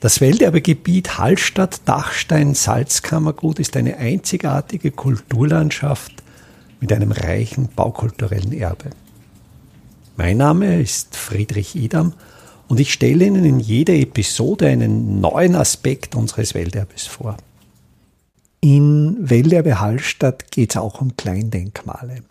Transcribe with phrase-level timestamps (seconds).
[0.00, 6.12] Das Welterbegebiet Hallstatt-Dachstein-Salzkammergut ist eine einzigartige Kulturlandschaft
[6.80, 8.90] mit einem reichen baukulturellen Erbe.
[10.16, 12.12] Mein Name ist Friedrich Idam
[12.68, 17.36] und ich stelle Ihnen in jeder Episode einen neuen Aspekt unseres Welterbes vor.
[18.60, 22.22] In Welterbe Hallstatt geht es auch um Kleindenkmale.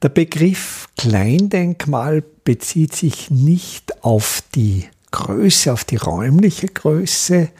[0.00, 7.50] Der Begriff Kleindenkmal bezieht sich nicht auf die Größe, auf die räumliche Größe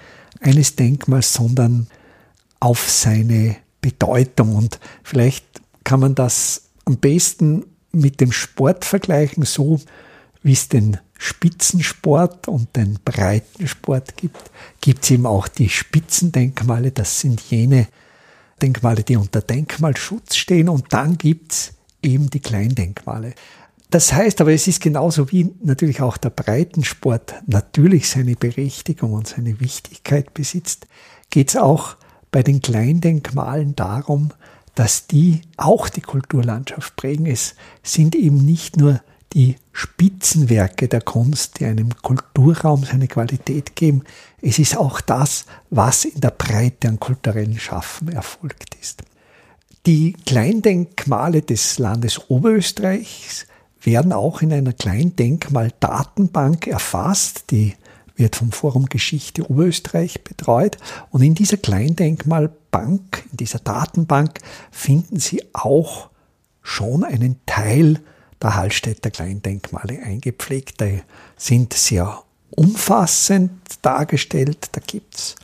[0.40, 1.88] eines Denkmals, sondern
[2.60, 4.54] auf seine Bedeutung.
[4.54, 5.44] Und vielleicht
[5.84, 9.80] kann man das am besten mit dem Sport vergleichen, so
[10.42, 16.92] wie es den Spitzensport und den Breitensport gibt, gibt es eben auch die Spitzendenkmale.
[16.92, 17.88] Das sind jene
[18.62, 20.70] Denkmale, die unter Denkmalschutz stehen.
[20.70, 23.34] Und dann gibt es eben die Kleindenkmale.
[23.90, 29.26] Das heißt aber, es ist genauso wie natürlich auch der Breitensport natürlich seine Berechtigung und
[29.26, 30.86] seine Wichtigkeit besitzt,
[31.30, 31.96] geht es auch
[32.30, 34.30] bei den Kleindenkmalen darum,
[34.76, 37.26] dass die auch die Kulturlandschaft prägen.
[37.26, 39.00] Es sind eben nicht nur
[39.32, 44.04] die Spitzenwerke der Kunst, die einem Kulturraum seine Qualität geben.
[44.40, 49.02] Es ist auch das, was in der Breite an kulturellen Schaffen erfolgt ist.
[49.86, 53.46] Die Kleindenkmale des Landes Oberösterreichs
[53.80, 57.74] werden auch in einer Kleindenkmaldatenbank erfasst, die
[58.16, 60.76] wird vom Forum Geschichte Oberösterreich betreut.
[61.10, 64.40] Und in dieser Kleindenkmalbank, in dieser Datenbank
[64.70, 66.10] finden Sie auch
[66.62, 68.00] schon einen Teil
[68.42, 70.80] der Hallstätter Kleindenkmale eingepflegt.
[70.80, 71.02] Die
[71.36, 73.52] sind sehr umfassend
[73.82, 74.68] dargestellt.
[74.72, 75.36] Da gibt's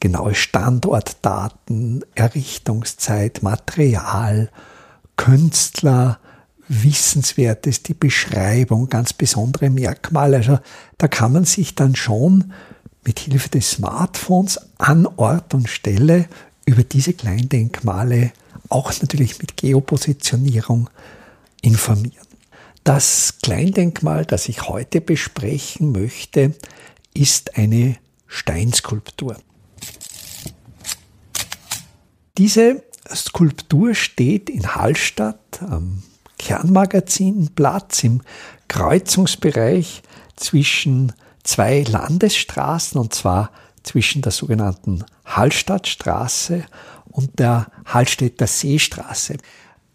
[0.00, 4.50] genaue Standortdaten, Errichtungszeit, Material,
[5.16, 6.18] Künstler,
[6.68, 10.38] Wissenswertes, die Beschreibung, ganz besondere Merkmale.
[10.38, 10.58] Also
[10.98, 12.52] da kann man sich dann schon
[13.04, 16.26] mit Hilfe des Smartphones an Ort und Stelle
[16.64, 18.32] über diese Kleindenkmale
[18.68, 20.88] auch natürlich mit Geopositionierung
[21.62, 22.26] informieren.
[22.82, 26.54] Das Kleindenkmal, das ich heute besprechen möchte,
[27.14, 29.36] ist eine Steinskulptur.
[32.36, 32.82] Diese
[33.14, 36.02] Skulptur steht in Hallstatt am
[36.44, 38.20] Kernmagazinplatz im
[38.68, 40.02] Kreuzungsbereich
[40.36, 41.12] zwischen
[41.42, 43.50] zwei Landesstraßen und zwar
[43.82, 46.64] zwischen der sogenannten Hallstattstraße
[47.06, 49.38] und der Hallstätter Seestraße.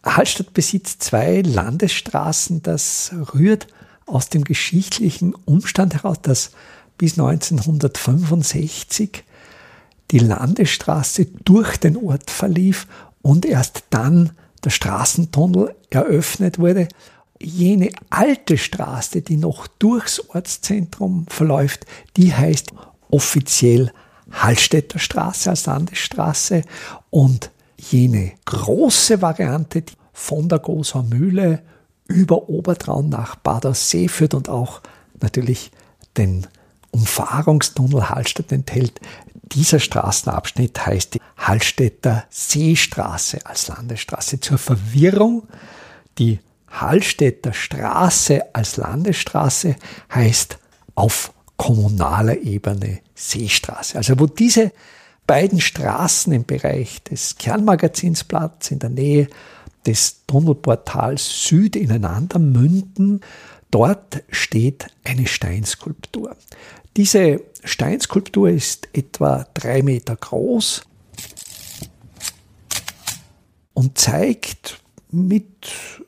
[0.03, 2.63] Hallstatt besitzt zwei Landesstraßen.
[2.63, 3.67] Das rührt
[4.07, 6.51] aus dem geschichtlichen Umstand heraus, dass
[6.97, 9.23] bis 1965
[10.09, 12.87] die Landesstraße durch den Ort verlief
[13.21, 14.31] und erst dann
[14.63, 16.87] der Straßentunnel eröffnet wurde.
[17.41, 21.85] Jene alte Straße, die noch durchs Ortszentrum verläuft,
[22.17, 22.73] die heißt
[23.09, 23.91] offiziell
[24.31, 26.63] Hallstätter Straße als Landesstraße
[27.09, 31.63] und jene große Variante, die von der Goser Mühle
[32.07, 34.81] über Obertraun nach Badersee führt und auch
[35.21, 35.71] natürlich
[36.17, 36.47] den
[36.91, 38.99] Umfahrungstunnel Hallstatt enthält.
[39.51, 44.39] Dieser Straßenabschnitt heißt die Hallstätter Seestraße als Landesstraße.
[44.39, 45.47] Zur Verwirrung,
[46.17, 46.39] die
[46.69, 49.75] Hallstätter Straße als Landesstraße
[50.13, 50.59] heißt
[50.95, 53.97] auf kommunaler Ebene Seestraße.
[53.97, 54.71] Also wo diese
[55.27, 59.27] beiden Straßen im Bereich des Kernmagazinsplatz in der Nähe
[59.85, 63.21] des Tunnelportals Süd ineinander münden,
[63.71, 66.35] dort steht eine Steinskulptur.
[66.99, 70.81] Diese Steinskulptur ist etwa drei Meter groß
[73.73, 75.47] und zeigt mit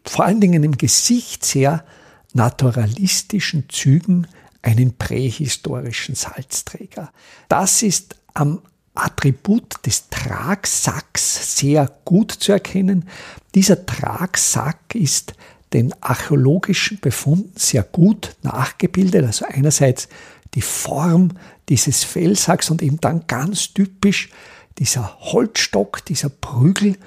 [0.04, 1.86] vor allen Dingen im Gesicht sehr
[2.34, 4.28] naturalistischen Zügen
[4.64, 7.14] einen prähistorischen Salzträger.
[7.48, 8.62] Das ist am
[8.94, 13.08] Attribut des Tragsacks sehr gut zu erkennen.
[13.56, 15.36] Dieser Tragsack ist
[15.72, 19.26] den archäologischen Befunden sehr gut nachgebildet.
[19.26, 20.10] Also einerseits
[20.54, 21.30] die Form
[21.70, 24.30] dieses Felshacks und eben dann ganz typisch
[24.78, 26.98] dieser Holzstock, dieser Prügel,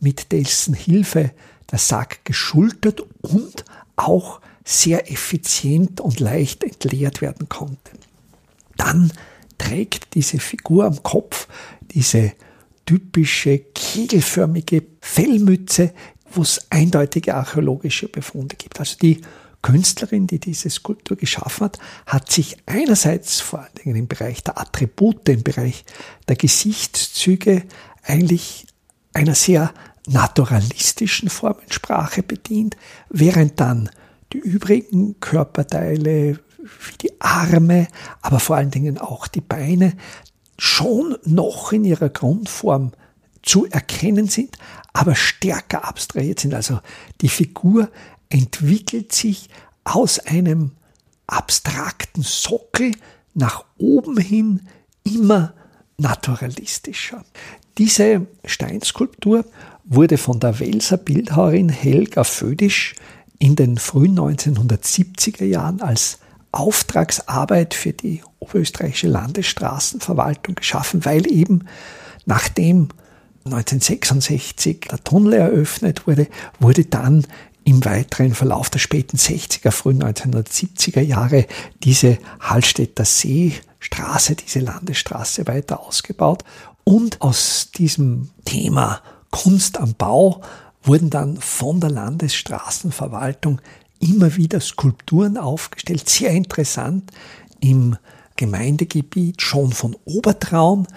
[0.00, 1.30] mit dessen Hilfe
[1.70, 3.64] der Sack geschultert und
[3.96, 7.92] auch sehr effizient und leicht entleert werden konnte.
[8.76, 9.12] Dann
[9.58, 11.48] trägt diese Figur am Kopf
[11.92, 12.32] diese
[12.84, 15.92] typische kegelförmige Fellmütze,
[16.32, 18.80] wo es eindeutige archäologische Befunde gibt.
[18.80, 19.20] Also die
[19.62, 24.60] Künstlerin, die diese Skulptur geschaffen hat, hat sich einerseits vor allen Dingen im Bereich der
[24.60, 25.84] Attribute, im Bereich
[26.28, 27.62] der Gesichtszüge
[28.02, 28.66] eigentlich
[29.14, 29.72] einer sehr
[30.06, 32.76] naturalistischen Formensprache bedient,
[33.08, 33.88] während dann
[34.32, 37.88] die übrigen Körperteile wie die Arme,
[38.20, 39.94] aber vor allen Dingen auch die Beine
[40.58, 42.92] schon noch in ihrer Grundform
[43.42, 44.56] zu erkennen sind,
[44.92, 46.54] aber stärker abstrahiert sind.
[46.54, 46.80] Also
[47.20, 47.88] die Figur
[48.32, 49.48] entwickelt sich
[49.84, 50.72] aus einem
[51.26, 52.92] abstrakten Sockel
[53.34, 54.60] nach oben hin
[55.04, 55.54] immer
[55.98, 57.24] naturalistischer.
[57.78, 59.44] Diese Steinskulptur
[59.84, 62.94] wurde von der Welser Bildhauerin Helga Födisch
[63.38, 66.18] in den frühen 1970er Jahren als
[66.52, 71.66] Auftragsarbeit für die oberösterreichische Landesstraßenverwaltung geschaffen, weil eben
[72.26, 72.88] nachdem
[73.44, 76.28] 1966 der Tunnel eröffnet wurde,
[76.60, 77.26] wurde dann
[77.64, 81.46] im weiteren Verlauf der späten 60er, frühen 1970er Jahre
[81.82, 86.44] diese Hallstätter Seestraße, diese Landesstraße weiter ausgebaut.
[86.84, 89.00] Und aus diesem Thema
[89.30, 90.42] Kunst am Bau
[90.82, 93.60] wurden dann von der Landesstraßenverwaltung
[94.00, 96.08] immer wieder Skulpturen aufgestellt.
[96.08, 97.10] Sehr interessant.
[97.60, 97.96] Im
[98.36, 100.88] Gemeindegebiet schon von Obertraun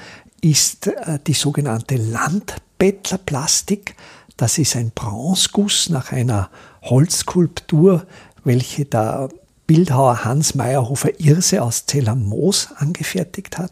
[0.42, 3.96] ist äh, die sogenannte Landbettlerplastik.
[4.38, 6.50] Das ist ein Bronzeguss nach einer
[6.82, 8.06] Holzskulptur,
[8.44, 9.30] welche der
[9.68, 13.72] Bildhauer Hans Meyerhofer Irse aus Zell-am-Moos angefertigt hat.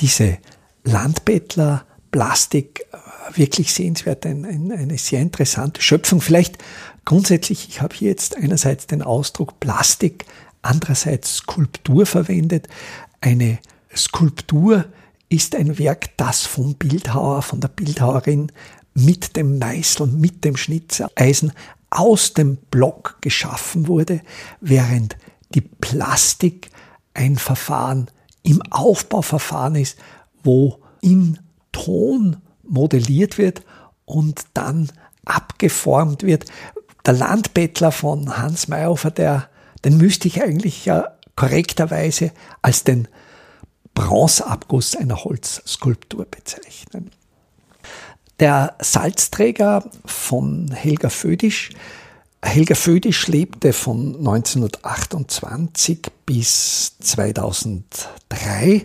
[0.00, 0.36] Diese
[0.84, 2.96] Landbettlerplastik äh,
[3.36, 6.20] wirklich sehenswert, ein, ein, eine sehr interessante Schöpfung.
[6.20, 6.58] Vielleicht
[7.04, 10.24] grundsätzlich, ich habe hier jetzt einerseits den Ausdruck Plastik,
[10.62, 12.68] andererseits Skulptur verwendet.
[13.20, 13.58] Eine
[13.96, 14.84] Skulptur
[15.28, 18.52] ist ein Werk, das vom Bildhauer, von der Bildhauerin
[18.94, 21.52] mit dem Meißel, mit dem Schnitzereisen
[21.90, 24.20] aus dem Block geschaffen wurde,
[24.60, 25.16] während
[25.54, 26.70] die Plastik
[27.12, 28.10] ein Verfahren
[28.42, 29.96] im Aufbauverfahren ist,
[30.42, 31.38] wo in
[31.72, 33.62] Ton modelliert wird
[34.04, 34.90] und dann
[35.24, 36.46] abgeformt wird.
[37.06, 39.48] Der Landbettler von Hans Mayhofer, der,
[39.84, 42.32] den müsste ich eigentlich ja korrekterweise
[42.62, 43.08] als den
[43.94, 47.10] Bronzeabguss einer Holzskulptur bezeichnen.
[48.40, 51.70] Der Salzträger von Helga Födisch.
[52.42, 58.82] Helga Födisch lebte von 1928 bis 2003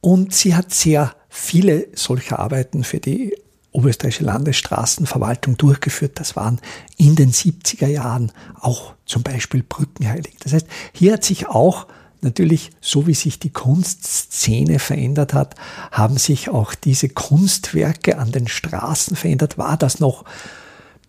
[0.00, 3.36] und sie hat sehr viele solcher Arbeiten für die
[3.72, 6.18] Oberösterreichische Landesstraßenverwaltung durchgeführt.
[6.20, 6.60] Das waren
[6.96, 10.36] in den 70er Jahren auch zum Beispiel Brückenheilig.
[10.40, 11.86] Das heißt, hier hat sich auch
[12.22, 15.54] natürlich, so wie sich die Kunstszene verändert hat,
[15.90, 19.58] haben sich auch diese Kunstwerke an den Straßen verändert.
[19.58, 20.24] War das noch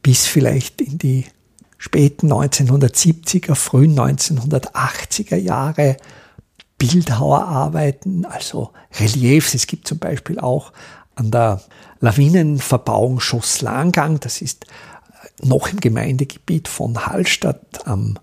[0.02, 1.26] bis vielleicht in die
[1.78, 5.98] späten 1970er, frühen 1980er Jahre
[6.78, 9.54] Bildhauerarbeiten, also Reliefs.
[9.54, 10.74] Es gibt zum Beispiel auch
[11.16, 11.62] an der
[12.00, 14.66] Lawinenverbauung Schosslangang, das ist
[15.42, 18.18] noch im Gemeindegebiet von Hallstatt am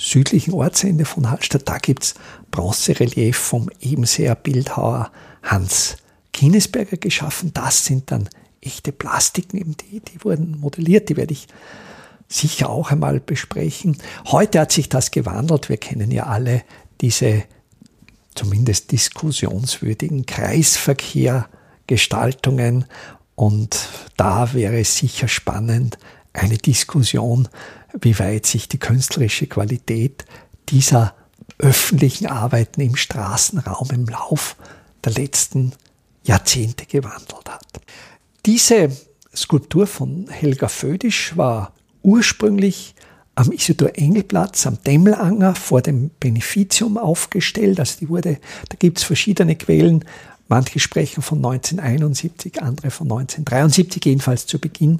[0.00, 2.14] südlichen Ortsende von Hallstatt, da gibt's
[2.50, 5.12] Bronzerelief vom Ebenseer Bildhauer
[5.42, 5.98] Hans
[6.32, 7.52] Kinesberger geschaffen.
[7.52, 8.30] Das sind dann
[8.62, 11.46] echte Plastiken, die, die wurden modelliert, die werde ich
[12.28, 13.98] sicher auch einmal besprechen.
[14.26, 15.68] Heute hat sich das gewandelt.
[15.68, 16.62] Wir kennen ja alle
[17.00, 17.42] diese
[18.34, 22.86] zumindest diskussionswürdigen Kreisverkehrgestaltungen.
[23.34, 25.98] Und da wäre es sicher spannend,
[26.32, 27.48] eine Diskussion,
[28.00, 30.24] wie weit sich die künstlerische Qualität
[30.68, 31.14] dieser
[31.58, 34.56] öffentlichen Arbeiten im Straßenraum im Lauf
[35.04, 35.72] der letzten
[36.24, 37.80] Jahrzehnte gewandelt hat.
[38.46, 38.90] Diese
[39.34, 42.94] Skulptur von Helga Födisch war ursprünglich
[43.34, 47.78] am Isidor-Engel-Platz am Demmelanger vor dem Beneficium aufgestellt.
[47.80, 50.04] Also die wurde, da gibt es verschiedene Quellen.
[50.48, 54.98] Manche sprechen von 1971, andere von 1973, jedenfalls zu Beginn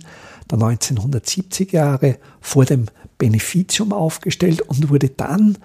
[0.50, 2.86] der 1970er Jahre vor dem
[3.18, 5.58] Beneficium aufgestellt und wurde dann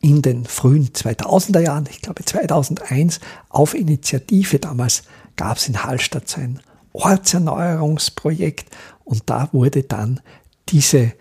[0.00, 5.02] in den frühen 2000er Jahren, ich glaube 2001, auf Initiative, damals
[5.36, 6.60] gab es in Hallstatt sein
[6.92, 10.20] Ortserneuerungsprojekt und da wurde dann
[10.68, 11.12] diese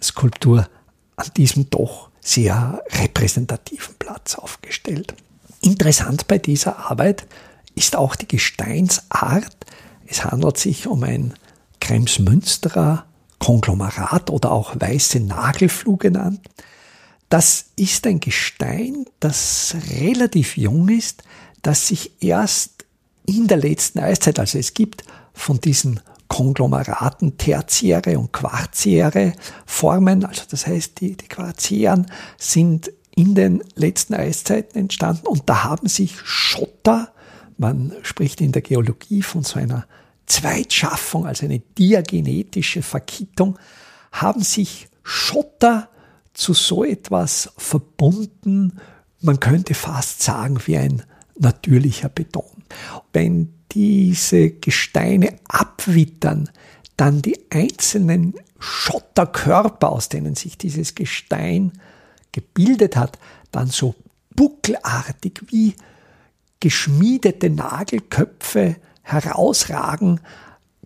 [0.00, 0.68] Skulptur
[1.16, 5.14] an diesem doch sehr repräsentativen Platz aufgestellt.
[5.60, 7.26] Interessant bei dieser Arbeit
[7.74, 9.56] ist auch die Gesteinsart.
[10.06, 11.34] Es handelt sich um ein
[11.90, 13.04] Kremsmünsterer
[13.40, 16.40] Konglomerat oder auch weiße Nagelfluh genannt.
[17.28, 21.24] Das ist ein Gestein, das relativ jung ist,
[21.62, 22.84] das sich erst
[23.26, 29.32] in der letzten Eiszeit, also es gibt von diesen Konglomeraten tertiäre und quarziäre
[29.66, 30.24] Formen.
[30.24, 32.06] Also das heißt, die, die Quarziären
[32.38, 37.12] sind in den letzten Eiszeiten entstanden und da haben sich Schotter,
[37.58, 39.88] man spricht in der Geologie von so einer
[40.30, 43.58] Zweitschaffung, also eine diagenetische Verkittung,
[44.12, 45.88] haben sich Schotter
[46.32, 48.80] zu so etwas verbunden
[49.20, 51.02] man könnte fast sagen, wie ein
[51.38, 52.64] natürlicher Beton.
[53.12, 56.50] Wenn diese Gesteine abwittern,
[56.96, 61.72] dann die einzelnen Schotterkörper, aus denen sich dieses Gestein
[62.32, 63.18] gebildet hat,
[63.52, 63.94] dann so
[64.34, 65.74] buckelartig wie
[66.60, 70.20] geschmiedete Nagelköpfe herausragen,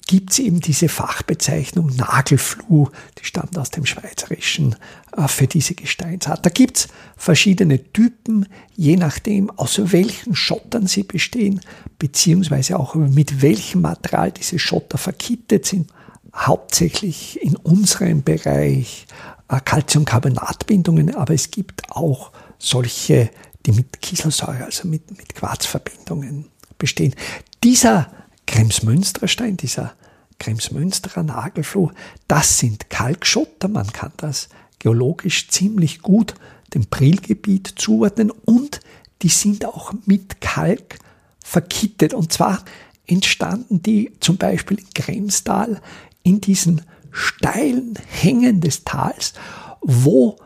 [0.06, 4.76] gibt es eben diese Fachbezeichnung Nagelfluh, die stammt aus dem Schweizerischen
[5.16, 6.44] äh, für diese Gesteinsart.
[6.44, 11.60] Da gibt es verschiedene Typen, je nachdem, aus welchen Schottern sie bestehen,
[11.98, 15.90] beziehungsweise auch mit welchem Material diese Schotter verkittet sind.
[16.34, 19.06] Hauptsächlich in unserem Bereich
[19.48, 23.30] äh, Calciumcarbonatbindungen, aber es gibt auch solche,
[23.64, 26.50] die mit Kieselsäure, also mit, mit Quarzverbindungen
[26.84, 27.14] bestehen.
[27.62, 28.12] Dieser
[28.46, 29.94] Kremsmünsterstein, dieser
[30.38, 31.90] Kremsmünsterer Nagelfluh,
[32.28, 33.68] das sind Kalkschotter.
[33.68, 34.50] Man kann das
[34.80, 36.34] geologisch ziemlich gut
[36.74, 38.80] dem Prilgebiet zuordnen und
[39.22, 40.98] die sind auch mit Kalk
[41.42, 42.12] verkittet.
[42.12, 42.62] Und zwar
[43.06, 45.80] entstanden die zum Beispiel in Kremstal
[46.22, 49.32] in diesen steilen Hängen des Tals,
[49.80, 50.36] wo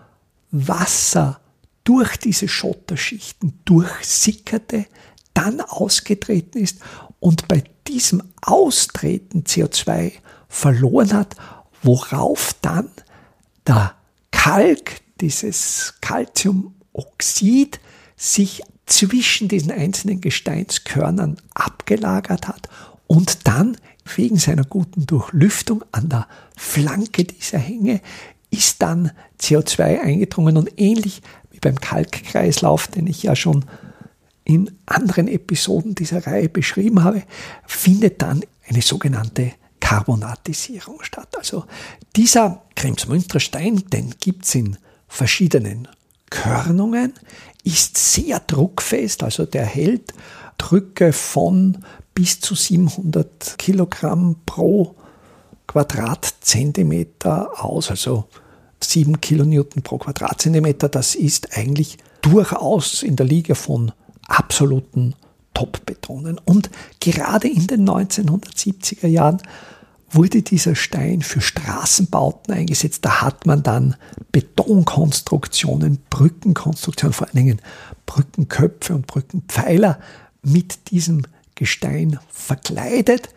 [0.53, 1.41] Wasser
[1.83, 4.87] durch diese Schotterschichten durchsickerte,
[5.39, 6.81] dann ausgetreten ist
[7.21, 10.13] und bei diesem Austreten CO2
[10.49, 11.37] verloren hat,
[11.83, 12.89] worauf dann
[13.67, 13.95] der
[14.33, 17.79] Kalk, dieses Calciumoxid,
[18.17, 22.69] sich zwischen diesen einzelnen Gesteinskörnern abgelagert hat
[23.07, 23.77] und dann
[24.17, 26.27] wegen seiner guten Durchlüftung an der
[26.57, 28.01] Flanke dieser Hänge
[28.51, 33.67] ist dann CO2 eingedrungen und ähnlich wie beim Kalkkreislauf, den ich ja schon
[34.49, 37.23] in anderen Episoden dieser Reihe beschrieben habe,
[37.67, 41.29] findet dann eine sogenannte Carbonatisierung statt.
[41.37, 41.67] Also
[42.17, 45.87] dieser Kremsmünsterer Stein, den gibt's in verschiedenen
[46.31, 47.13] Körnungen,
[47.63, 50.15] ist sehr druckfest, also der hält
[50.57, 54.97] Drücke von bis zu 700 Kilogramm pro
[55.67, 58.25] Quadratzentimeter aus, also
[58.83, 60.89] 7 Kilonewton pro Quadratzentimeter.
[60.89, 63.93] Das ist eigentlich durchaus in der Liga von
[64.29, 65.15] absoluten
[65.55, 66.39] Top-Betonen.
[66.45, 66.71] Und
[67.01, 69.43] gerade in den 1970er Jahren
[70.11, 73.05] wurde dieser Stein für Straßenbauten eingesetzt.
[73.05, 73.97] Da hat man dann
[74.33, 77.61] Betonkonstruktionen, Brückenkonstruktionen, vor allen Dingen
[78.07, 79.99] Brückenköpfe und Brückenpfeiler
[80.43, 83.29] mit diesem Gestein verkleidet.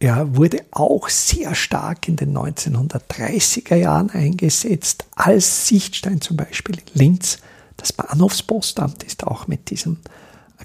[0.00, 7.00] Er wurde auch sehr stark in den 1930er Jahren eingesetzt als Sichtstein zum Beispiel in
[7.00, 7.38] Linz
[7.82, 9.96] das Bahnhofspostamt ist auch mit diesem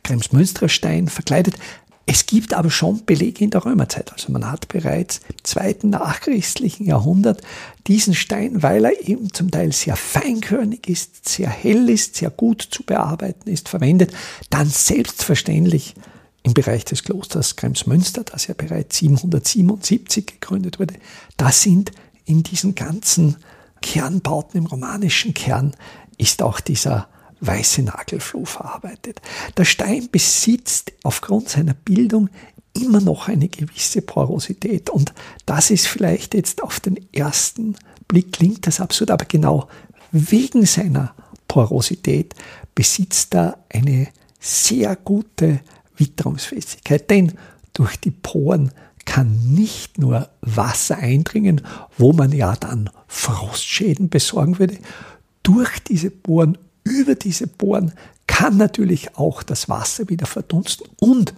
[0.04, 1.56] Kremsmünsterstein verkleidet.
[2.06, 4.14] Es gibt aber schon Belege in der Römerzeit.
[4.14, 7.42] Also man hat bereits im zweiten nachchristlichen Jahrhundert
[7.88, 12.62] diesen Stein, weil er eben zum Teil sehr feinkörnig ist, sehr hell ist, sehr gut
[12.62, 14.14] zu bearbeiten ist, verwendet.
[14.52, 15.96] Dann selbstverständlich
[16.44, 20.94] im Bereich des Klosters Kremsmünster, das ja bereits 777 gegründet wurde.
[21.36, 21.92] Da sind
[22.26, 23.38] in diesen ganzen
[23.82, 25.76] Kernbauten im romanischen Kern
[26.18, 27.08] ist auch dieser
[27.40, 29.22] weiße Nagelfluh verarbeitet.
[29.56, 32.30] Der Stein besitzt aufgrund seiner Bildung
[32.74, 35.14] immer noch eine gewisse Porosität und
[35.46, 37.76] das ist vielleicht jetzt auf den ersten
[38.08, 39.68] Blick klingt das absurd, aber genau
[40.12, 41.14] wegen seiner
[41.48, 42.34] Porosität
[42.76, 44.08] besitzt er eine
[44.40, 45.62] sehr gute
[45.98, 47.34] Witterungsfestigkeit, denn
[47.74, 48.72] durch die Poren
[49.06, 51.62] kann nicht nur Wasser eindringen,
[51.98, 54.78] wo man ja dann Frostschäden besorgen würde,
[55.48, 57.94] durch diese Bohren, über diese Bohren
[58.28, 61.34] kann natürlich auch das Wasser wieder verdunsten und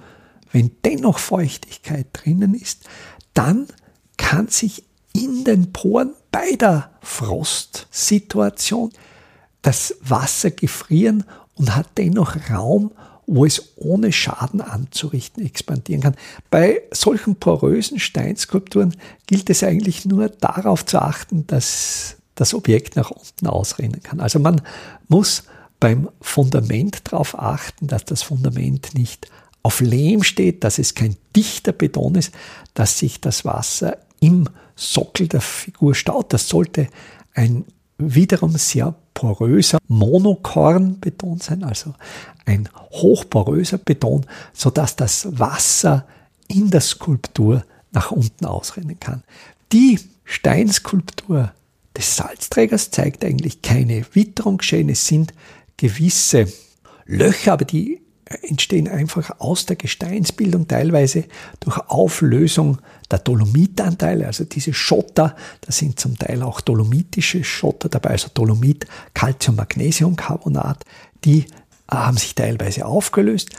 [0.52, 2.90] wenn dennoch Feuchtigkeit drinnen ist,
[3.36, 3.68] dann
[4.18, 8.92] kann sich in den Poren bei der Frostsituation
[9.62, 11.24] das Wasser gefrieren
[11.54, 12.90] und hat dennoch Raum,
[13.28, 16.16] wo es ohne Schaden anzurichten expandieren kann.
[16.50, 18.96] Bei solchen porösen Steinskulpturen
[19.28, 24.20] gilt es eigentlich nur darauf zu achten, dass das Objekt nach unten ausrennen kann.
[24.20, 24.62] Also man
[25.08, 25.44] muss
[25.80, 29.30] beim Fundament darauf achten, dass das Fundament nicht
[29.64, 32.34] auf Lehm steht, dass es kein dichter Beton ist,
[32.74, 36.32] dass sich das Wasser im Sockel der Figur staut.
[36.34, 36.88] Das sollte
[37.34, 37.66] ein
[37.98, 41.94] wiederum sehr poröser Monokornbeton sein, also
[42.46, 46.06] ein hochporöser Beton, sodass das Wasser
[46.48, 49.24] in der Skulptur nach unten ausrennen kann.
[49.74, 51.52] Die Steinskulptur
[52.00, 54.58] des Salzträgers zeigt eigentlich keine Witterung.
[54.58, 54.90] Geschehen.
[54.90, 55.34] Es sind
[55.78, 56.48] gewisse
[57.06, 58.02] Löcher, aber die
[58.44, 61.26] entstehen einfach aus der Gesteinsbildung, teilweise
[61.60, 62.78] durch Auflösung
[63.10, 68.86] der Dolomitanteile, also diese Schotter, da sind zum Teil auch dolomitische Schotter dabei, also Dolomit,
[69.14, 70.86] Calcium, Magnesiumcarbonat,
[71.26, 71.48] die
[71.90, 73.50] haben sich teilweise aufgelöst,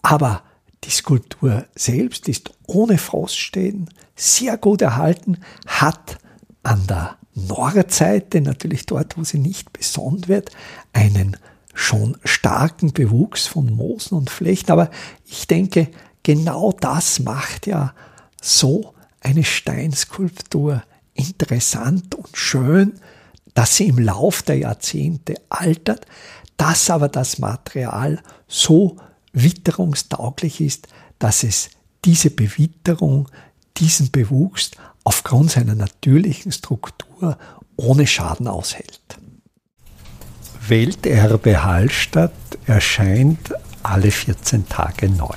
[0.00, 0.42] aber
[0.84, 6.18] die Skulptur selbst ist ohne Froststehen sehr gut erhalten, hat
[6.62, 10.50] an der Nordseite, natürlich dort, wo sie nicht besonnt wird,
[10.92, 11.36] einen
[11.74, 14.70] schon starken Bewuchs von Moosen und Flechten.
[14.72, 14.90] Aber
[15.26, 15.88] ich denke,
[16.22, 17.94] genau das macht ja
[18.40, 20.82] so eine Steinskulptur
[21.14, 22.94] interessant und schön,
[23.54, 26.06] dass sie im Lauf der Jahrzehnte altert,
[26.56, 28.96] dass aber das Material so
[29.32, 30.88] witterungstauglich ist,
[31.18, 31.70] dass es
[32.04, 33.28] diese Bewitterung,
[33.76, 34.72] diesen Bewuchs
[35.04, 37.38] aufgrund seiner natürlichen Struktur
[37.76, 39.00] ohne Schaden aushält.
[40.66, 42.32] Welterbe Hallstatt
[42.66, 45.36] erscheint alle 14 Tage neu.